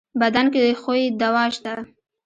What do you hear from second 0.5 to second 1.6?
کې خو يې دوا